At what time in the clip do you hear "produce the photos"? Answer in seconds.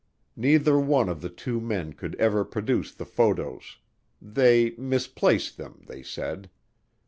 2.43-3.77